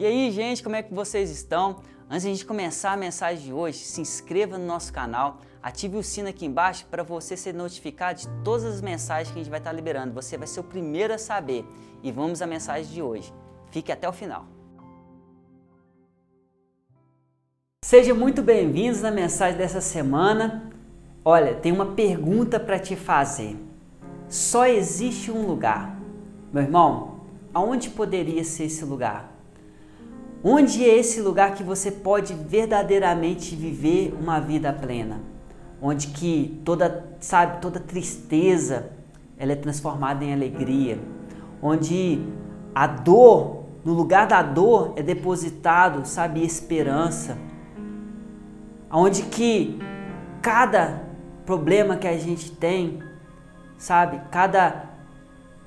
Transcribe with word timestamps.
E 0.00 0.06
aí, 0.06 0.30
gente, 0.30 0.62
como 0.62 0.74
é 0.74 0.82
que 0.82 0.94
vocês 0.94 1.30
estão? 1.30 1.82
Antes 2.08 2.22
de 2.22 2.28
a 2.28 2.32
gente 2.32 2.46
começar 2.46 2.92
a 2.92 2.96
mensagem 2.96 3.44
de 3.44 3.52
hoje, 3.52 3.80
se 3.80 4.00
inscreva 4.00 4.56
no 4.56 4.64
nosso 4.64 4.90
canal, 4.90 5.40
ative 5.62 5.98
o 5.98 6.02
sino 6.02 6.26
aqui 6.26 6.46
embaixo 6.46 6.86
para 6.90 7.02
você 7.02 7.36
ser 7.36 7.52
notificado 7.52 8.20
de 8.20 8.28
todas 8.42 8.64
as 8.64 8.80
mensagens 8.80 9.30
que 9.30 9.38
a 9.38 9.42
gente 9.42 9.50
vai 9.50 9.60
estar 9.60 9.72
liberando. 9.72 10.14
Você 10.14 10.38
vai 10.38 10.46
ser 10.46 10.60
o 10.60 10.64
primeiro 10.64 11.12
a 11.12 11.18
saber. 11.18 11.66
E 12.02 12.10
vamos 12.10 12.40
à 12.40 12.46
mensagem 12.46 12.90
de 12.90 13.02
hoje. 13.02 13.30
Fique 13.70 13.92
até 13.92 14.08
o 14.08 14.12
final. 14.14 14.46
Sejam 17.84 18.16
muito 18.16 18.40
bem-vindos 18.40 19.02
na 19.02 19.10
mensagem 19.10 19.58
dessa 19.58 19.82
semana. 19.82 20.72
Olha, 21.22 21.56
tem 21.56 21.72
uma 21.72 21.92
pergunta 21.92 22.58
para 22.58 22.78
te 22.78 22.96
fazer. 22.96 23.54
Só 24.30 24.64
existe 24.64 25.30
um 25.30 25.46
lugar. 25.46 25.94
Meu 26.50 26.62
irmão, 26.62 27.20
aonde 27.52 27.90
poderia 27.90 28.42
ser 28.44 28.64
esse 28.64 28.82
lugar? 28.82 29.39
Onde 30.42 30.88
é 30.88 30.98
esse 30.98 31.20
lugar 31.20 31.54
que 31.54 31.62
você 31.62 31.90
pode 31.90 32.32
verdadeiramente 32.32 33.54
viver 33.54 34.16
uma 34.18 34.40
vida 34.40 34.72
plena? 34.72 35.20
Onde 35.82 36.08
que 36.08 36.60
toda, 36.64 37.14
sabe, 37.20 37.60
toda 37.60 37.78
tristeza 37.78 38.90
ela 39.36 39.52
é 39.52 39.56
transformada 39.56 40.24
em 40.24 40.32
alegria. 40.32 40.98
Onde 41.62 42.22
a 42.74 42.86
dor, 42.86 43.64
no 43.84 43.92
lugar 43.92 44.26
da 44.26 44.42
dor 44.42 44.94
é 44.96 45.02
depositado, 45.02 46.06
sabe, 46.06 46.42
esperança. 46.42 47.36
Onde 48.90 49.22
que 49.24 49.78
cada 50.40 51.02
problema 51.44 51.96
que 51.96 52.08
a 52.08 52.16
gente 52.16 52.50
tem, 52.50 53.02
sabe, 53.76 54.20
cada 54.30 54.86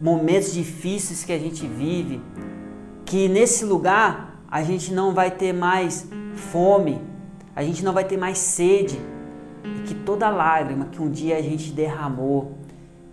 momentos 0.02 0.52
difíceis 0.52 1.24
que 1.24 1.32
a 1.32 1.38
gente 1.38 1.68
vive, 1.68 2.20
que 3.06 3.28
nesse 3.28 3.66
lugar 3.66 4.33
a 4.54 4.62
gente 4.62 4.94
não 4.94 5.16
vai 5.16 5.32
ter 5.32 5.52
mais 5.52 6.08
fome, 6.36 7.02
a 7.56 7.64
gente 7.64 7.84
não 7.84 7.92
vai 7.92 8.04
ter 8.04 8.18
mais 8.18 8.38
sede, 8.38 9.02
e 9.64 9.82
que 9.82 9.96
toda 9.96 10.30
lágrima 10.30 10.86
que 10.86 11.02
um 11.02 11.10
dia 11.10 11.40
a 11.40 11.42
gente 11.42 11.72
derramou, 11.72 12.56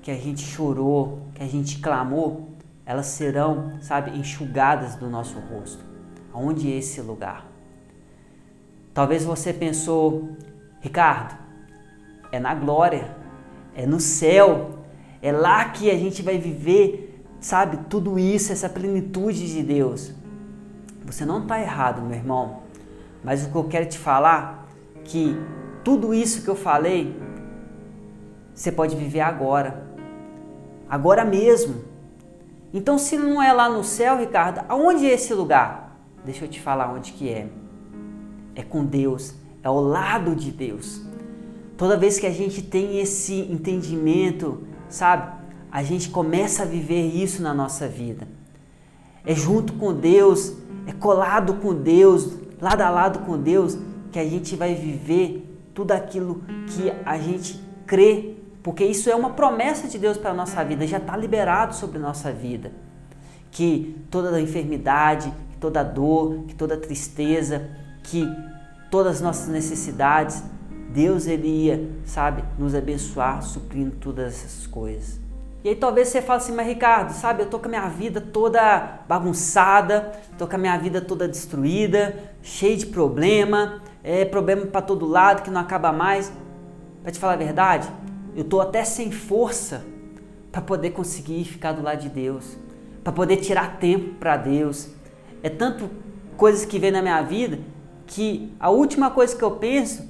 que 0.02 0.10
a 0.10 0.16
gente 0.16 0.42
chorou, 0.42 1.20
que 1.34 1.42
a 1.42 1.46
gente 1.46 1.78
clamou, 1.78 2.50
elas 2.84 3.06
serão, 3.06 3.78
sabe, 3.80 4.10
enxugadas 4.18 4.96
do 4.96 5.08
nosso 5.08 5.38
rosto. 5.38 5.82
Aonde 6.30 6.70
é 6.70 6.76
esse 6.76 7.00
lugar? 7.00 7.46
Talvez 8.92 9.24
você 9.24 9.50
pensou, 9.50 10.36
Ricardo, 10.82 11.38
é 12.30 12.38
na 12.38 12.54
glória, 12.54 13.16
é 13.74 13.86
no 13.86 13.98
céu, 13.98 14.78
é 15.22 15.32
lá 15.32 15.64
que 15.70 15.90
a 15.90 15.96
gente 15.96 16.20
vai 16.20 16.36
viver, 16.36 17.24
sabe, 17.40 17.78
tudo 17.88 18.18
isso, 18.18 18.52
essa 18.52 18.68
plenitude 18.68 19.50
de 19.50 19.62
Deus. 19.62 20.19
Você 21.10 21.24
não 21.24 21.42
está 21.42 21.60
errado, 21.60 22.00
meu 22.02 22.16
irmão. 22.16 22.60
Mas 23.24 23.44
o 23.44 23.50
que 23.50 23.56
eu 23.56 23.64
quero 23.64 23.86
te 23.86 23.98
falar 23.98 24.66
que 25.04 25.36
tudo 25.82 26.14
isso 26.14 26.42
que 26.42 26.48
eu 26.48 26.54
falei 26.54 27.20
você 28.54 28.70
pode 28.70 28.94
viver 28.94 29.20
agora. 29.20 29.86
Agora 30.88 31.24
mesmo. 31.24 31.82
Então, 32.72 32.98
se 32.98 33.16
não 33.16 33.42
é 33.42 33.52
lá 33.52 33.68
no 33.68 33.82
céu, 33.82 34.18
Ricardo, 34.18 34.64
aonde 34.68 35.06
é 35.06 35.14
esse 35.14 35.32
lugar? 35.32 35.98
Deixa 36.24 36.44
eu 36.44 36.48
te 36.48 36.60
falar 36.60 36.92
onde 36.92 37.12
que 37.12 37.28
é. 37.28 37.48
É 38.54 38.62
com 38.62 38.84
Deus, 38.84 39.34
é 39.62 39.68
ao 39.68 39.80
lado 39.80 40.36
de 40.36 40.50
Deus. 40.50 41.00
Toda 41.76 41.96
vez 41.96 42.18
que 42.18 42.26
a 42.26 42.30
gente 42.30 42.62
tem 42.62 43.00
esse 43.00 43.40
entendimento, 43.50 44.62
sabe? 44.88 45.32
A 45.72 45.82
gente 45.82 46.10
começa 46.10 46.62
a 46.62 46.66
viver 46.66 47.06
isso 47.06 47.42
na 47.42 47.54
nossa 47.54 47.88
vida. 47.88 48.28
É 49.24 49.34
junto 49.34 49.72
com 49.74 49.92
Deus 49.92 50.54
é 50.86 50.92
colado 50.92 51.54
com 51.54 51.74
Deus, 51.74 52.36
lado 52.60 52.82
a 52.82 52.90
lado 52.90 53.20
com 53.20 53.38
Deus, 53.38 53.78
que 54.10 54.18
a 54.18 54.24
gente 54.24 54.56
vai 54.56 54.74
viver 54.74 55.46
tudo 55.72 55.92
aquilo 55.92 56.42
que 56.66 56.92
a 57.04 57.16
gente 57.16 57.60
crê, 57.86 58.34
porque 58.62 58.84
isso 58.84 59.08
é 59.08 59.14
uma 59.14 59.30
promessa 59.30 59.88
de 59.88 59.98
Deus 59.98 60.16
para 60.16 60.30
a 60.30 60.34
nossa 60.34 60.64
vida, 60.64 60.86
já 60.86 60.98
está 60.98 61.16
liberado 61.16 61.74
sobre 61.74 61.98
a 61.98 62.00
nossa 62.00 62.32
vida. 62.32 62.72
Que 63.50 63.96
toda 64.10 64.34
a 64.34 64.40
enfermidade, 64.40 65.32
que 65.52 65.58
toda 65.58 65.80
a 65.80 65.84
dor, 65.84 66.44
que 66.46 66.54
toda 66.54 66.74
a 66.74 66.78
tristeza, 66.78 67.68
que 68.02 68.26
todas 68.90 69.16
as 69.16 69.20
nossas 69.20 69.48
necessidades, 69.48 70.42
Deus 70.92 71.26
ele 71.26 71.46
ia, 71.46 71.88
sabe, 72.04 72.42
nos 72.58 72.74
abençoar, 72.74 73.42
suprindo 73.42 73.92
todas 73.96 74.34
essas 74.34 74.66
coisas. 74.66 75.20
E 75.62 75.68
aí 75.68 75.76
talvez 75.76 76.08
você 76.08 76.22
fale 76.22 76.38
assim, 76.38 76.52
mas 76.54 76.66
Ricardo, 76.66 77.12
sabe, 77.12 77.42
eu 77.42 77.46
tô 77.46 77.58
com 77.58 77.66
a 77.66 77.68
minha 77.68 77.88
vida 77.88 78.20
toda 78.20 79.00
bagunçada, 79.06 80.12
tô 80.38 80.46
com 80.46 80.56
a 80.56 80.58
minha 80.58 80.76
vida 80.78 81.02
toda 81.02 81.28
destruída, 81.28 82.32
cheio 82.42 82.78
de 82.78 82.86
problema, 82.86 83.82
é 84.02 84.24
problema 84.24 84.64
para 84.64 84.80
todo 84.80 85.06
lado 85.06 85.42
que 85.42 85.50
não 85.50 85.60
acaba 85.60 85.92
mais. 85.92 86.32
Para 87.02 87.12
te 87.12 87.18
falar 87.18 87.34
a 87.34 87.36
verdade, 87.36 87.88
eu 88.34 88.44
tô 88.44 88.60
até 88.60 88.84
sem 88.84 89.10
força 89.10 89.84
para 90.50 90.62
poder 90.62 90.90
conseguir 90.90 91.44
ficar 91.44 91.72
do 91.72 91.82
lado 91.82 92.00
de 92.00 92.08
Deus, 92.08 92.56
para 93.04 93.12
poder 93.12 93.36
tirar 93.36 93.78
tempo 93.78 94.14
para 94.14 94.38
Deus. 94.38 94.88
É 95.42 95.50
tanto 95.50 95.90
coisas 96.38 96.64
que 96.64 96.78
vem 96.78 96.90
na 96.90 97.02
minha 97.02 97.20
vida 97.20 97.58
que 98.06 98.52
a 98.58 98.70
última 98.70 99.10
coisa 99.10 99.36
que 99.36 99.44
eu 99.44 99.52
penso 99.52 100.08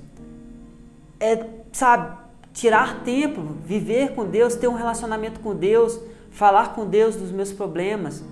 é, 1.18 1.44
sabe, 1.72 2.16
tirar 2.52 3.02
tempo, 3.02 3.42
viver 3.64 4.14
com 4.14 4.24
Deus, 4.24 4.54
ter 4.54 4.68
um 4.68 4.74
relacionamento 4.74 5.40
com 5.40 5.54
Deus, 5.54 5.98
falar 6.30 6.74
com 6.74 6.86
Deus 6.86 7.16
dos 7.16 7.30
meus 7.30 7.52
problemas. 7.52 8.22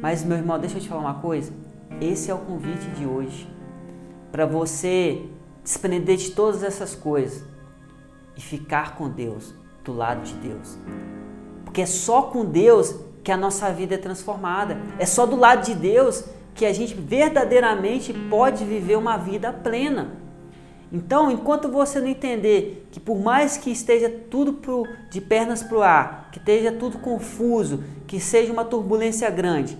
Mas, 0.00 0.24
meu 0.24 0.36
irmão, 0.36 0.58
deixa 0.58 0.76
eu 0.76 0.80
te 0.80 0.88
falar 0.88 1.00
uma 1.00 1.20
coisa. 1.20 1.52
Esse 2.00 2.30
é 2.30 2.34
o 2.34 2.38
convite 2.38 2.86
de 2.90 3.06
hoje. 3.06 3.48
Para 4.30 4.44
você 4.44 5.22
desprender 5.62 6.16
de 6.16 6.30
todas 6.30 6.62
essas 6.62 6.94
coisas 6.94 7.44
e 8.36 8.40
ficar 8.40 8.96
com 8.96 9.08
Deus, 9.08 9.54
do 9.82 9.92
lado 9.92 10.22
de 10.22 10.34
Deus. 10.34 10.76
Porque 11.64 11.80
é 11.80 11.86
só 11.86 12.22
com 12.22 12.44
Deus 12.44 12.94
que 13.24 13.32
a 13.32 13.36
nossa 13.36 13.72
vida 13.72 13.94
é 13.94 13.98
transformada. 13.98 14.78
É 14.98 15.06
só 15.06 15.26
do 15.26 15.36
lado 15.36 15.64
de 15.64 15.74
Deus 15.74 16.24
que 16.54 16.64
a 16.64 16.72
gente 16.72 16.94
verdadeiramente 16.94 18.12
pode 18.12 18.64
viver 18.64 18.96
uma 18.96 19.16
vida 19.16 19.52
plena. 19.52 20.25
Então, 20.92 21.30
enquanto 21.30 21.68
você 21.68 22.00
não 22.00 22.06
entender 22.06 22.88
que 22.92 23.00
por 23.00 23.18
mais 23.18 23.56
que 23.56 23.70
esteja 23.70 24.08
tudo 24.08 24.54
pro, 24.54 24.86
de 25.10 25.20
pernas 25.20 25.62
para 25.62 25.76
o 25.76 25.82
ar, 25.82 26.28
que 26.30 26.38
esteja 26.38 26.70
tudo 26.70 26.98
confuso, 26.98 27.82
que 28.06 28.20
seja 28.20 28.52
uma 28.52 28.64
turbulência 28.64 29.28
grande, 29.28 29.76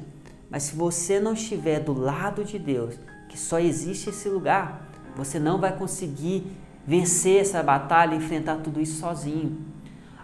mas 0.50 0.64
se 0.64 0.74
você 0.74 1.20
não 1.20 1.32
estiver 1.32 1.80
do 1.80 1.92
lado 1.92 2.44
de 2.44 2.58
Deus, 2.58 2.94
que 3.28 3.38
só 3.38 3.58
existe 3.58 4.10
esse 4.10 4.28
lugar, 4.28 4.88
você 5.16 5.38
não 5.38 5.60
vai 5.60 5.76
conseguir 5.76 6.46
vencer 6.86 7.40
essa 7.40 7.62
batalha, 7.62 8.14
enfrentar 8.14 8.56
tudo 8.56 8.80
isso 8.80 9.00
sozinho. 9.00 9.58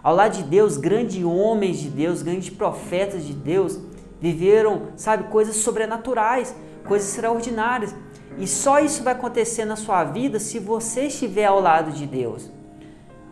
Ao 0.01 0.13
lado 0.13 0.37
de 0.37 0.43
Deus, 0.43 0.75
grandes 0.75 1.23
homens 1.23 1.79
de 1.79 1.89
Deus, 1.89 2.21
grandes 2.21 2.49
profetas 2.49 3.23
de 3.25 3.33
Deus 3.33 3.79
viveram, 4.19 4.89
sabe, 4.95 5.25
coisas 5.25 5.57
sobrenaturais, 5.57 6.55
coisas 6.85 7.09
extraordinárias. 7.09 7.95
E 8.37 8.47
só 8.47 8.79
isso 8.79 9.03
vai 9.03 9.13
acontecer 9.13 9.65
na 9.65 9.75
sua 9.75 10.03
vida 10.03 10.39
se 10.39 10.59
você 10.59 11.07
estiver 11.07 11.45
ao 11.45 11.59
lado 11.59 11.91
de 11.91 12.05
Deus. 12.05 12.49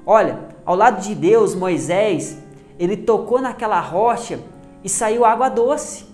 Olha, 0.06 0.40
ao 0.66 0.76
lado 0.76 1.02
de 1.02 1.16
Deus, 1.16 1.56
Moisés, 1.56 2.38
ele 2.80 2.98
tocou 2.98 3.42
naquela 3.42 3.80
rocha 3.80 4.40
e 4.84 4.90
saiu 4.90 5.26
água 5.26 5.50
doce. 5.50 6.06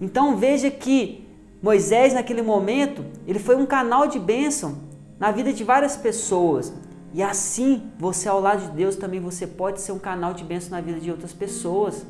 Então 0.00 0.36
veja 0.36 0.70
que 0.70 1.28
Moisés, 1.62 2.12
naquele 2.12 2.42
momento, 2.42 3.04
ele 3.26 3.38
foi 3.38 3.54
um 3.54 3.66
canal 3.66 4.06
de 4.06 4.18
bênção 4.18 4.78
na 5.18 5.30
vida 5.30 5.52
de 5.52 5.62
várias 5.62 5.96
pessoas. 5.96 6.72
E 7.14 7.22
assim, 7.22 7.82
você 7.98 8.28
ao 8.28 8.40
lado 8.40 8.62
de 8.62 8.70
Deus 8.72 8.96
também 8.96 9.20
você 9.20 9.46
pode 9.46 9.80
ser 9.80 9.92
um 9.92 9.98
canal 9.98 10.34
de 10.34 10.42
bênção 10.42 10.70
na 10.70 10.80
vida 10.80 10.98
de 10.98 11.10
outras 11.10 11.32
pessoas. 11.32 12.04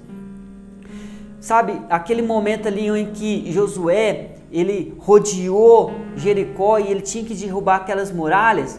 Sabe, 1.41 1.79
aquele 1.91 2.23
momento 2.23 2.69
ali 2.69 2.89
em 2.89 3.13
que 3.13 3.51
Josué, 3.53 4.32
ele 4.53 4.95
rodeou 4.99 5.93
Jericó 6.15 6.79
e 6.79 6.89
ele 6.89 7.01
tinha 7.01 7.25
que 7.25 7.35
derrubar 7.35 7.77
aquelas 7.77 8.13
muralhas, 8.13 8.79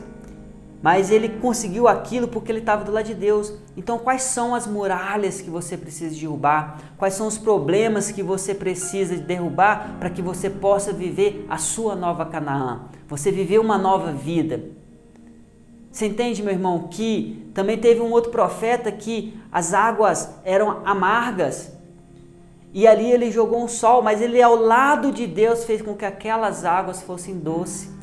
mas 0.82 1.10
ele 1.10 1.30
conseguiu 1.30 1.88
aquilo 1.88 2.28
porque 2.28 2.52
ele 2.52 2.60
estava 2.60 2.84
do 2.84 2.92
lado 2.92 3.06
de 3.06 3.16
Deus. 3.16 3.54
Então, 3.76 3.98
quais 3.98 4.22
são 4.22 4.54
as 4.54 4.68
muralhas 4.68 5.42
que 5.42 5.50
você 5.50 5.78
precisa 5.78 6.14
derrubar? 6.14 6.78
Quais 6.98 7.14
são 7.14 7.26
os 7.26 7.38
problemas 7.38 8.12
que 8.12 8.22
você 8.22 8.54
precisa 8.54 9.16
derrubar 9.16 9.96
para 10.00 10.10
que 10.10 10.22
você 10.22 10.50
possa 10.50 10.92
viver 10.92 11.46
a 11.50 11.58
sua 11.58 11.96
nova 11.96 12.26
Canaã? 12.26 12.82
Você 13.08 13.32
viver 13.32 13.60
uma 13.60 13.78
nova 13.78 14.12
vida. 14.12 14.62
Você 15.90 16.08
entende, 16.08 16.44
meu 16.44 16.52
irmão, 16.52 16.88
que 16.90 17.50
também 17.54 17.78
teve 17.78 18.02
um 18.02 18.12
outro 18.12 18.32
profeta 18.32 18.92
que 18.92 19.40
as 19.52 19.74
águas 19.74 20.36
eram 20.44 20.82
amargas 20.86 21.72
e 22.74 22.88
ali 22.88 23.12
ele 23.12 23.30
jogou 23.30 23.64
um 23.64 23.68
sol, 23.68 24.02
mas 24.02 24.20
ele 24.20 24.42
ao 24.42 24.56
lado 24.56 25.12
de 25.12 25.28
Deus 25.28 25.64
fez 25.64 25.82
com 25.82 25.94
que 25.96 26.06
aquelas 26.06 26.66
águas 26.66 27.04
fossem 27.04 27.38
doces. 27.38 27.94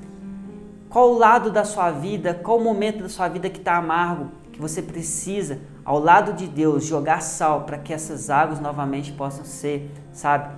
Qual 0.88 1.10
o 1.10 1.18
lado 1.18 1.50
da 1.50 1.64
sua 1.64 1.90
vida, 1.90 2.34
qual 2.34 2.58
o 2.58 2.64
momento 2.64 3.02
da 3.02 3.08
sua 3.08 3.26
vida 3.28 3.50
que 3.50 3.58
está 3.58 3.76
amargo, 3.76 4.30
que 4.52 4.60
você 4.60 4.80
precisa, 4.80 5.58
ao 5.84 5.98
lado 5.98 6.32
de 6.34 6.46
Deus, 6.46 6.84
jogar 6.84 7.20
sal 7.20 7.62
para 7.62 7.78
que 7.78 7.92
essas 7.92 8.30
águas 8.30 8.60
novamente 8.60 9.12
possam 9.12 9.44
ser, 9.44 9.90
sabe, 10.12 10.54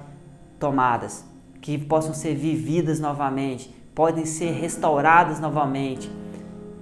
tomadas. 0.59 1.25
que 1.61 1.79
possam 1.79 2.13
ser 2.13 2.35
vividas 2.35 2.99
novamente, 2.99 3.73
podem 3.95 4.27
ser 4.27 4.51
restauradas 4.51 5.39
novamente. 5.39 6.11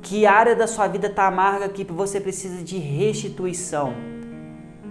Que 0.00 0.27
área 0.27 0.56
da 0.56 0.67
sua 0.67 0.88
vida 0.88 1.06
está 1.06 1.27
amarga 1.27 1.69
que 1.69 1.85
você 1.85 2.19
precisa 2.19 2.65
de 2.65 2.79
restituição? 2.79 3.93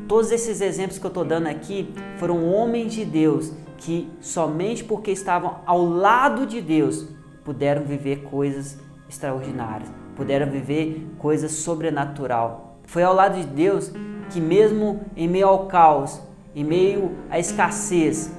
Todos 0.09 0.31
esses 0.31 0.59
exemplos 0.59 0.97
que 0.97 1.05
eu 1.05 1.09
estou 1.09 1.23
dando 1.23 1.45
aqui 1.45 1.93
foram 2.17 2.43
homens 2.51 2.93
de 2.93 3.05
Deus 3.05 3.53
que 3.77 4.11
somente 4.19 4.83
porque 4.83 5.11
estavam 5.11 5.57
ao 5.67 5.85
lado 5.85 6.47
de 6.47 6.59
Deus 6.61 7.07
puderam 7.45 7.83
viver 7.83 8.23
coisas 8.23 8.79
extraordinárias, 9.07 9.87
puderam 10.15 10.49
viver 10.49 11.07
coisas 11.19 11.51
sobrenatural. 11.51 12.79
Foi 12.87 13.03
ao 13.03 13.13
lado 13.13 13.39
de 13.39 13.45
Deus 13.45 13.91
que 14.31 14.41
mesmo 14.41 15.01
em 15.15 15.27
meio 15.27 15.47
ao 15.47 15.67
caos, 15.67 16.19
em 16.55 16.63
meio 16.63 17.15
à 17.29 17.37
escassez, 17.37 18.33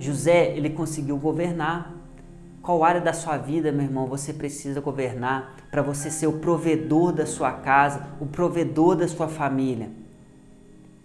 José 0.00 0.52
ele 0.56 0.70
conseguiu 0.70 1.16
governar. 1.16 1.94
Qual 2.60 2.82
área 2.82 3.00
da 3.00 3.12
sua 3.12 3.36
vida, 3.36 3.70
meu 3.70 3.84
irmão, 3.84 4.08
você 4.08 4.32
precisa 4.32 4.80
governar 4.80 5.54
para 5.70 5.80
você 5.80 6.10
ser 6.10 6.26
o 6.26 6.40
provedor 6.40 7.12
da 7.12 7.24
sua 7.24 7.52
casa, 7.52 8.04
o 8.18 8.26
provedor 8.26 8.96
da 8.96 9.06
sua 9.06 9.28
família? 9.28 10.02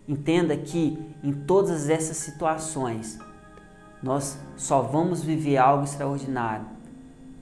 Entenda 0.10 0.58
que 0.58 0.98
em 1.24 1.32
todas 1.32 1.88
essas 1.88 2.18
situações, 2.18 3.20
nós 4.02 4.40
só 4.58 4.82
vamos 4.82 5.22
viver 5.22 5.58
algo 5.58 5.84
extraordinário, 5.84 6.66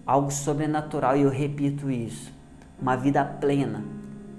algo 0.06 0.30
sobrenatural, 0.30 1.16
e 1.16 1.22
eu 1.22 1.30
repito 1.30 1.90
isso, 1.90 2.30
uma 2.78 2.98
vida 2.98 3.24
plena, 3.24 3.86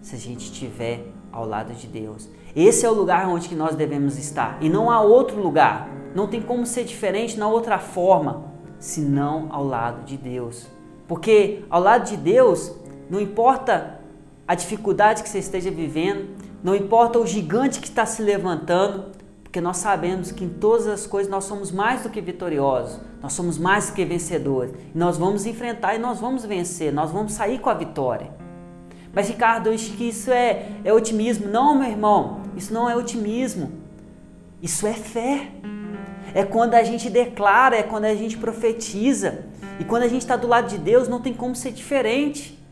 se 0.03 0.15
a 0.15 0.19
gente 0.19 0.43
estiver 0.43 1.07
ao 1.33 1.47
lado 1.47 1.73
de 1.73 1.87
Deus. 1.87 2.29
Esse 2.55 2.85
é 2.85 2.91
o 2.91 2.93
lugar 2.93 3.27
onde 3.31 3.55
nós 3.55 3.75
devemos 3.75 4.19
estar, 4.19 4.59
e 4.61 4.69
não 4.69 4.91
há 4.91 5.01
outro 5.01 5.41
lugar. 5.41 5.89
Não 6.15 6.27
tem 6.27 6.43
como 6.43 6.67
ser 6.67 6.85
diferente 6.85 7.39
na 7.39 7.49
outra 7.49 7.79
forma, 7.79 8.45
senão 8.79 9.49
ao 9.51 9.65
lado 9.65 10.05
de 10.05 10.19
Deus. 10.19 10.67
Porque 11.07 11.65
ao 11.71 11.81
lado 11.81 12.05
de 12.05 12.17
Deus, 12.19 12.75
não 13.09 13.19
importa 13.19 14.03
a 14.47 14.55
dificuldade 14.55 15.23
que 15.23 15.31
você 15.31 15.39
esteja 15.39 15.71
vivendo, 15.71 16.29
não 16.63 16.75
importa 16.75 17.19
o 17.19 17.27
gigante 17.27 17.81
que 17.81 17.89
está 17.89 18.05
se 18.05 18.23
levantando, 18.23 19.13
porque 19.43 19.61
nós 19.61 19.79
sabemos 19.79 20.31
que 20.31 20.45
em 20.45 20.49
todas 20.49 20.87
as 20.87 21.07
coisas 21.07 21.31
nós 21.31 21.45
somos 21.45 21.71
mais 21.71 22.03
do 22.03 22.11
que 22.11 22.21
vitoriosos, 22.21 23.01
nós 23.23 23.33
somos 23.33 23.57
mais 23.57 23.89
do 23.89 23.95
que 23.95 24.05
vencedores. 24.05 24.73
Nós 24.95 25.17
vamos 25.17 25.47
enfrentar 25.47 25.95
e 25.95 25.99
nós 25.99 26.21
vamos 26.21 26.45
vencer, 26.45 26.93
nós 26.93 27.11
vamos 27.11 27.33
sair 27.33 27.59
com 27.59 27.71
a 27.71 27.75
vitória. 27.75 28.31
Mas 29.13 29.29
Ricardo, 29.29 29.69
eu 29.69 29.75
acho 29.75 29.93
que 29.93 30.09
isso 30.09 30.31
é, 30.31 30.69
é 30.85 30.93
otimismo. 30.93 31.49
Não, 31.49 31.79
meu 31.79 31.89
irmão, 31.89 32.43
isso 32.57 32.73
não 32.75 32.89
é 32.89 32.95
otimismo. 32.95 33.73
Isso 34.63 34.87
é 34.87 34.93
fé. 34.93 35.49
É 36.35 36.45
quando 36.45 36.75
a 36.75 36.83
gente 36.83 37.09
declara, 37.09 37.77
é 37.77 37.83
quando 37.83 38.05
a 38.05 38.15
gente 38.15 38.37
profetiza. 38.37 39.47
E 39.81 39.85
quando 39.85 40.03
a 40.03 40.09
gente 40.09 40.23
está 40.23 40.37
do 40.37 40.47
lado 40.47 40.69
de 40.69 40.79
Deus, 40.79 41.09
não 41.09 41.21
tem 41.21 41.33
como 41.33 41.57
ser 41.57 41.73
diferente. 41.73 42.63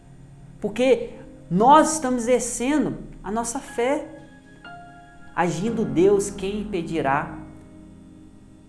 Porque 0.61 1.11
nós 1.50 1.94
estamos 1.94 2.25
exercendo 2.25 2.99
a 3.26 3.31
nossa 3.32 3.58
fé. 3.58 4.06
Agindo 5.34 5.84
Deus, 5.84 6.31
quem 6.31 6.61
impedirá? 6.61 7.37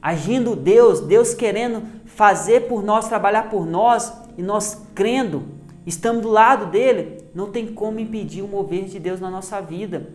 Agindo 0.02 0.56
Deus, 0.56 1.00
Deus 1.02 1.36
querendo 1.36 1.84
fazer 2.06 2.62
por 2.62 2.84
nós, 2.84 3.08
trabalhar 3.08 3.52
por 3.52 3.68
nós, 3.68 4.12
e 4.36 4.42
nós 4.42 4.88
crendo, 4.96 5.44
estamos 5.86 6.24
do 6.24 6.30
lado 6.30 6.72
dele, 6.72 7.24
não 7.36 7.52
tem 7.52 7.68
como 7.68 8.00
impedir 8.00 8.42
o 8.42 8.48
mover 8.48 8.86
de 8.86 9.00
Deus 9.00 9.20
na 9.20 9.30
nossa 9.30 9.62
vida. 9.62 10.10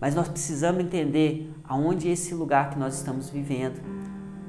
Mas 0.00 0.12
nós 0.12 0.26
precisamos 0.26 0.82
entender 0.82 1.48
aonde 1.62 2.08
é 2.08 2.12
esse 2.12 2.34
lugar 2.34 2.70
que 2.70 2.78
nós 2.78 2.96
estamos 2.96 3.30
vivendo. 3.30 3.80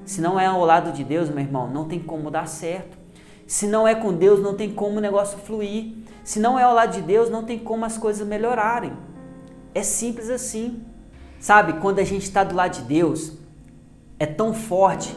Se 0.05 0.21
não 0.21 0.39
é 0.39 0.47
ao 0.47 0.65
lado 0.65 0.91
de 0.91 1.03
Deus, 1.03 1.29
meu 1.29 1.43
irmão, 1.43 1.69
não 1.69 1.87
tem 1.87 1.99
como 1.99 2.31
dar 2.31 2.47
certo. 2.47 2.97
Se 3.45 3.67
não 3.67 3.87
é 3.87 3.93
com 3.93 4.11
Deus, 4.11 4.39
não 4.41 4.55
tem 4.55 4.73
como 4.73 4.97
o 4.97 5.01
negócio 5.01 5.37
fluir. 5.37 5.93
Se 6.23 6.39
não 6.39 6.57
é 6.57 6.63
ao 6.63 6.73
lado 6.73 6.93
de 6.93 7.01
Deus, 7.01 7.29
não 7.29 7.43
tem 7.43 7.59
como 7.59 7.85
as 7.85 7.95
coisas 7.95 8.27
melhorarem. 8.27 8.93
É 9.73 9.83
simples 9.83 10.29
assim. 10.29 10.83
Sabe, 11.39 11.73
quando 11.73 11.99
a 11.99 12.03
gente 12.03 12.23
está 12.23 12.43
do 12.43 12.55
lado 12.55 12.75
de 12.75 12.81
Deus, 12.81 13.33
é 14.19 14.25
tão 14.25 14.53
forte 14.53 15.15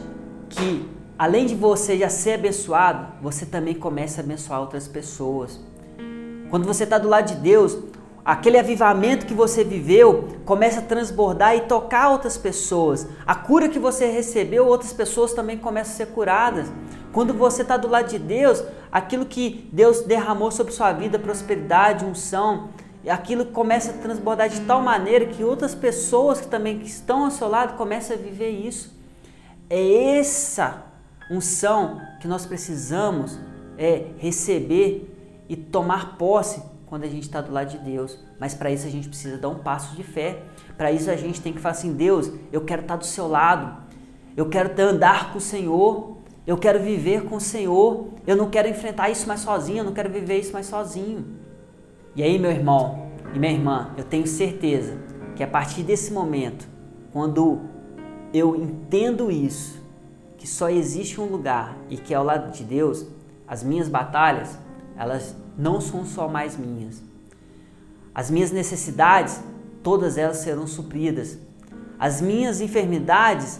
que 0.49 0.87
além 1.17 1.45
de 1.45 1.55
você 1.55 1.97
já 1.97 2.09
ser 2.09 2.33
abençoado, 2.33 3.07
você 3.21 3.45
também 3.45 3.73
começa 3.73 4.21
a 4.21 4.23
abençoar 4.23 4.61
outras 4.61 4.87
pessoas. 4.87 5.59
Quando 6.49 6.65
você 6.65 6.83
está 6.83 6.97
do 6.97 7.09
lado 7.09 7.27
de 7.27 7.35
Deus, 7.35 7.77
aquele 8.23 8.57
avivamento 8.57 9.25
que 9.25 9.33
você 9.33 9.63
viveu 9.63 10.29
começa 10.45 10.79
a 10.79 10.83
transbordar 10.83 11.55
e 11.55 11.61
tocar 11.61 12.09
outras 12.09 12.37
pessoas. 12.37 13.07
A 13.25 13.35
cura 13.35 13.67
que 13.67 13.79
você 13.79 14.05
recebeu, 14.05 14.65
outras 14.67 14.93
pessoas 14.93 15.33
também 15.33 15.57
começam 15.57 15.93
a 15.93 15.97
ser 15.97 16.05
curadas. 16.07 16.71
Quando 17.11 17.33
você 17.33 17.63
está 17.63 17.75
do 17.75 17.87
lado 17.87 18.09
de 18.09 18.19
Deus, 18.19 18.63
aquilo 18.91 19.25
que 19.25 19.67
Deus 19.73 20.01
derramou 20.01 20.51
sobre 20.51 20.73
sua 20.73 20.93
vida, 20.93 21.19
prosperidade, 21.19 22.05
unção, 22.05 22.69
e 23.03 23.09
aquilo 23.09 23.45
começa 23.47 23.91
a 23.91 23.93
transbordar 23.93 24.47
de 24.47 24.61
tal 24.61 24.81
maneira 24.81 25.25
que 25.25 25.43
outras 25.43 25.75
pessoas 25.75 26.39
que 26.39 26.47
também 26.47 26.81
estão 26.81 27.25
ao 27.25 27.31
seu 27.31 27.49
lado 27.49 27.75
começam 27.75 28.15
a 28.15 28.19
viver 28.19 28.49
isso. 28.49 28.97
É 29.69 30.17
essa 30.17 30.85
unção 31.29 31.99
que 32.21 32.27
nós 32.27 32.45
precisamos 32.45 33.37
é 33.77 34.07
receber 34.17 35.13
e 35.49 35.55
tomar 35.55 36.17
posse 36.17 36.63
quando 36.85 37.03
a 37.03 37.07
gente 37.07 37.23
está 37.23 37.41
do 37.41 37.51
lado 37.51 37.71
de 37.71 37.77
Deus. 37.79 38.19
Mas 38.39 38.53
para 38.53 38.71
isso 38.71 38.87
a 38.87 38.89
gente 38.89 39.09
precisa 39.09 39.37
dar 39.37 39.49
um 39.49 39.59
passo 39.59 39.95
de 39.95 40.03
fé. 40.03 40.43
Para 40.77 40.91
isso 40.91 41.09
a 41.09 41.15
gente 41.15 41.41
tem 41.41 41.51
que 41.51 41.59
falar 41.59 41.73
assim: 41.73 41.93
Deus, 41.93 42.31
eu 42.51 42.61
quero 42.61 42.83
estar 42.83 42.93
tá 42.93 42.99
do 42.99 43.05
seu 43.05 43.27
lado, 43.27 43.83
eu 44.37 44.47
quero 44.47 44.79
andar 44.81 45.31
com 45.31 45.39
o 45.39 45.41
Senhor, 45.41 46.17
eu 46.47 46.57
quero 46.57 46.79
viver 46.79 47.23
com 47.23 47.35
o 47.35 47.41
Senhor, 47.41 48.07
eu 48.25 48.35
não 48.35 48.49
quero 48.49 48.69
enfrentar 48.69 49.09
isso 49.09 49.27
mais 49.27 49.41
sozinho, 49.41 49.79
eu 49.79 49.83
não 49.83 49.93
quero 49.93 50.09
viver 50.09 50.39
isso 50.39 50.53
mais 50.53 50.67
sozinho. 50.67 51.42
E 52.15 52.21
aí, 52.21 52.37
meu 52.37 52.51
irmão 52.51 53.07
e 53.33 53.39
minha 53.39 53.51
irmã, 53.51 53.91
eu 53.97 54.03
tenho 54.03 54.27
certeza 54.27 54.99
que 55.35 55.43
a 55.43 55.47
partir 55.47 55.81
desse 55.81 56.13
momento, 56.13 56.67
quando 57.11 57.61
eu 58.31 58.55
entendo 58.55 59.31
isso, 59.31 59.81
que 60.37 60.47
só 60.47 60.69
existe 60.69 61.19
um 61.19 61.25
lugar 61.25 61.75
e 61.89 61.97
que 61.97 62.13
é 62.13 62.17
ao 62.17 62.23
lado 62.23 62.51
de 62.51 62.63
Deus, 62.63 63.07
as 63.47 63.63
minhas 63.63 63.89
batalhas, 63.89 64.59
elas 64.95 65.35
não 65.57 65.81
são 65.81 66.05
só 66.05 66.27
mais 66.27 66.55
minhas. 66.55 67.01
As 68.13 68.29
minhas 68.29 68.51
necessidades, 68.51 69.41
todas 69.81 70.15
elas 70.15 70.37
serão 70.37 70.67
supridas. 70.67 71.39
As 71.97 72.21
minhas 72.21 72.61
enfermidades, 72.61 73.59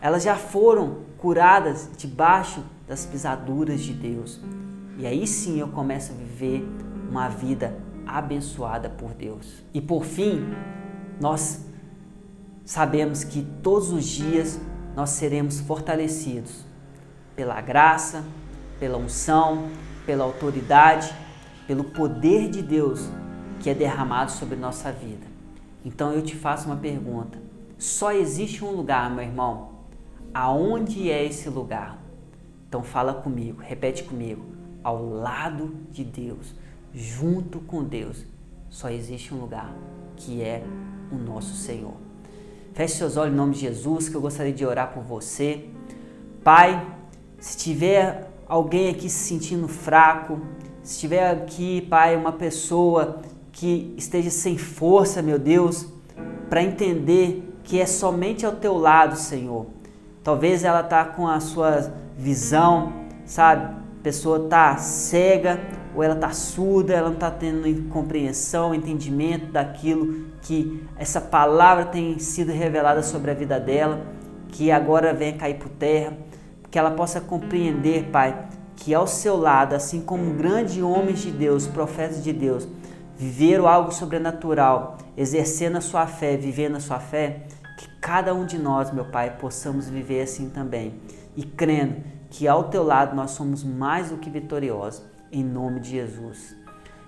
elas 0.00 0.24
já 0.24 0.34
foram 0.34 1.02
curadas 1.18 1.88
debaixo 1.96 2.64
das 2.88 3.06
pisaduras 3.06 3.80
de 3.80 3.92
Deus. 3.92 4.40
E 4.98 5.06
aí 5.06 5.24
sim 5.24 5.60
eu 5.60 5.68
começo 5.68 6.10
a 6.10 6.16
viver 6.16 6.66
uma 7.08 7.28
vida 7.28 7.76
abençoada 8.06 8.88
por 8.88 9.12
Deus. 9.12 9.62
E 9.74 9.80
por 9.80 10.04
fim, 10.04 10.54
nós 11.20 11.66
sabemos 12.64 13.24
que 13.24 13.42
todos 13.62 13.90
os 13.90 14.04
dias 14.04 14.60
nós 14.94 15.10
seremos 15.10 15.60
fortalecidos 15.60 16.64
pela 17.34 17.60
graça, 17.60 18.24
pela 18.78 18.96
unção, 18.96 19.68
pela 20.04 20.24
autoridade, 20.24 21.12
pelo 21.66 21.84
poder 21.84 22.48
de 22.48 22.62
Deus 22.62 23.08
que 23.60 23.68
é 23.68 23.74
derramado 23.74 24.30
sobre 24.30 24.56
nossa 24.56 24.92
vida. 24.92 25.26
Então 25.84 26.12
eu 26.12 26.22
te 26.22 26.34
faço 26.34 26.66
uma 26.66 26.76
pergunta: 26.76 27.38
só 27.78 28.12
existe 28.12 28.64
um 28.64 28.70
lugar, 28.70 29.10
meu 29.10 29.24
irmão? 29.24 29.70
Aonde 30.32 31.10
é 31.10 31.24
esse 31.24 31.48
lugar? 31.48 31.98
Então 32.68 32.82
fala 32.82 33.14
comigo, 33.14 33.60
repete 33.60 34.02
comigo: 34.04 34.44
ao 34.82 35.04
lado 35.04 35.74
de 35.90 36.04
Deus 36.04 36.54
junto 36.94 37.60
com 37.60 37.84
Deus, 37.84 38.24
só 38.68 38.90
existe 38.90 39.34
um 39.34 39.38
lugar, 39.38 39.74
que 40.16 40.42
é 40.42 40.62
o 41.10 41.16
nosso 41.16 41.54
Senhor. 41.54 41.94
Feche 42.74 42.96
seus 42.96 43.16
olhos 43.16 43.32
em 43.32 43.36
nome 43.36 43.54
de 43.54 43.60
Jesus, 43.60 44.08
que 44.08 44.14
eu 44.14 44.20
gostaria 44.20 44.52
de 44.52 44.64
orar 44.64 44.92
por 44.92 45.02
você. 45.02 45.64
Pai, 46.44 46.86
se 47.38 47.56
tiver 47.56 48.30
alguém 48.46 48.90
aqui 48.90 49.08
se 49.08 49.28
sentindo 49.28 49.66
fraco, 49.66 50.40
se 50.82 50.98
tiver 50.98 51.30
aqui, 51.30 51.80
Pai, 51.82 52.14
uma 52.16 52.32
pessoa 52.32 53.20
que 53.50 53.94
esteja 53.96 54.30
sem 54.30 54.58
força, 54.58 55.22
meu 55.22 55.38
Deus, 55.38 55.86
para 56.50 56.62
entender 56.62 57.58
que 57.64 57.80
é 57.80 57.86
somente 57.86 58.44
ao 58.44 58.52
teu 58.52 58.76
lado, 58.76 59.16
Senhor. 59.16 59.66
Talvez 60.22 60.62
ela 60.62 60.82
tá 60.82 61.04
com 61.04 61.26
a 61.26 61.40
sua 61.40 61.92
visão, 62.16 62.92
sabe? 63.24 63.64
A 63.64 64.02
pessoa 64.02 64.48
tá 64.48 64.76
cega, 64.76 65.60
ou 65.96 66.02
ela 66.02 66.14
está 66.14 66.30
surda, 66.30 66.92
ela 66.92 67.08
não 67.08 67.14
está 67.14 67.30
tendo 67.30 67.88
compreensão, 67.88 68.74
entendimento 68.74 69.46
daquilo 69.46 70.26
que 70.42 70.86
essa 70.98 71.22
palavra 71.22 71.86
tem 71.86 72.18
sido 72.18 72.52
revelada 72.52 73.02
sobre 73.02 73.30
a 73.30 73.34
vida 73.34 73.58
dela, 73.58 74.06
que 74.48 74.70
agora 74.70 75.14
venha 75.14 75.38
cair 75.38 75.54
por 75.54 75.70
terra, 75.70 76.12
que 76.70 76.78
ela 76.78 76.90
possa 76.90 77.18
compreender, 77.18 78.10
Pai, 78.12 78.46
que 78.76 78.92
ao 78.92 79.06
seu 79.06 79.38
lado, 79.38 79.74
assim 79.74 80.02
como 80.02 80.34
grandes 80.34 80.82
homens 80.82 81.20
de 81.20 81.30
Deus, 81.30 81.66
profetas 81.66 82.22
de 82.22 82.32
Deus, 82.32 82.68
viveram 83.16 83.66
algo 83.66 83.90
sobrenatural, 83.90 84.98
exercendo 85.16 85.78
a 85.78 85.80
sua 85.80 86.06
fé, 86.06 86.36
vivendo 86.36 86.76
a 86.76 86.80
sua 86.80 87.00
fé, 87.00 87.46
Que 87.78 87.88
cada 88.00 88.34
um 88.34 88.46
de 88.46 88.58
nós, 88.58 88.90
meu 88.90 89.04
Pai, 89.06 89.36
possamos 89.38 89.88
viver 89.88 90.22
assim 90.22 90.48
também. 90.48 90.94
E 91.36 91.42
crendo 91.42 91.96
que 92.30 92.48
ao 92.48 92.64
teu 92.64 92.82
lado 92.82 93.14
nós 93.14 93.32
somos 93.32 93.62
mais 93.62 94.10
do 94.10 94.16
que 94.16 94.30
vitoriosos, 94.30 95.02
em 95.38 95.44
nome 95.44 95.80
de 95.80 95.90
Jesus. 95.90 96.56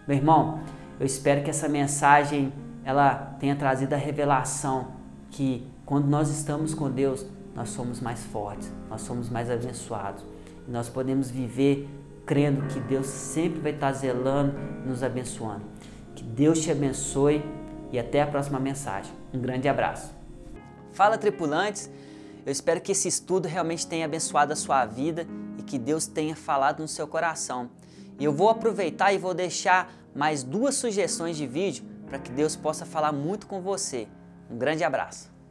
Meu 0.06 0.16
irmão, 0.16 0.61
eu 1.00 1.06
espero 1.06 1.42
que 1.42 1.50
essa 1.50 1.68
mensagem 1.68 2.52
ela 2.85 3.14
tenha 3.40 3.56
trazido 3.56 3.94
a 3.94 3.97
revelação 3.97 4.88
que 5.30 5.66
quando 5.85 6.06
nós 6.06 6.28
estamos 6.30 6.75
com 6.75 6.90
Deus, 6.90 7.25
nós 7.54 7.70
somos 7.70 8.00
mais 8.00 8.25
fortes, 8.25 8.70
nós 8.88 9.00
somos 9.02 9.28
mais 9.28 9.50
abençoados. 9.50 10.25
E 10.66 10.70
nós 10.70 10.88
podemos 10.88 11.30
viver 11.30 11.88
crendo 12.26 12.66
que 12.66 12.78
Deus 12.80 13.06
sempre 13.06 13.61
vai 13.61 13.73
estar 13.73 13.92
zelando, 13.92 14.54
nos 14.85 15.02
abençoando. 15.02 15.64
Que 16.14 16.23
Deus 16.23 16.61
te 16.61 16.70
abençoe 16.70 17.42
e 17.90 17.99
até 17.99 18.20
a 18.20 18.26
próxima 18.26 18.61
mensagem. 18.61 19.12
Um 19.32 19.40
grande 19.40 19.68
abraço. 19.68 20.14
Fala, 20.92 21.16
tripulantes! 21.16 21.90
Eu 22.44 22.52
espero 22.52 22.80
que 22.80 22.92
esse 22.92 23.08
estudo 23.08 23.47
realmente 23.47 23.87
tenha 23.87 24.04
abençoado 24.04 24.52
a 24.52 24.56
sua 24.56 24.85
vida 24.85 25.26
e 25.58 25.62
que 25.62 25.78
Deus 25.78 26.06
tenha 26.06 26.37
falado 26.37 26.80
no 26.80 26.88
seu 26.88 27.06
coração. 27.06 27.70
E 28.18 28.25
eu 28.25 28.32
vou 28.32 28.48
aproveitar 28.48 29.12
e 29.12 29.18
vou 29.18 29.32
deixar 29.32 29.92
mais 30.14 30.42
duas 30.42 30.75
sugestões 30.75 31.37
de 31.37 31.46
vídeo 31.46 31.84
para 32.06 32.18
que 32.18 32.30
Deus 32.30 32.56
possa 32.56 32.84
falar 32.84 33.12
muito 33.12 33.46
com 33.46 33.60
você. 33.60 34.08
Um 34.50 34.58
grande 34.58 34.82
abraço. 34.82 35.38